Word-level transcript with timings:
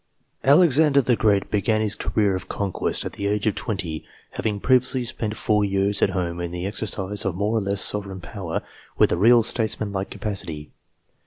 Alexander 0.43 0.99
the 0.99 1.15
Great 1.15 1.51
began 1.51 1.79
his 1.79 1.93
career 1.93 2.33
of 2.33 2.49
conquest 2.49 3.05
at 3.05 3.13
the 3.13 3.27
age 3.27 3.45
of 3.45 3.53
twenty, 3.53 4.03
having 4.31 4.59
previously 4.59 5.03
spent 5.05 5.37
four 5.37 5.63
years 5.63 6.01
at 6.01 6.09
home 6.09 6.39
COMMANDERS 6.39 6.53
135 6.53 6.53
in 6.55 6.63
the 7.05 7.13
exercise 7.15 7.23
of 7.29 7.35
more 7.35 7.55
or 7.55 7.61
less 7.61 7.81
sovereign 7.83 8.19
power, 8.19 8.63
with 8.97 9.11
a 9.11 9.15
real 9.17 9.43
statesmanlike 9.43 10.09
capacity. 10.09 10.71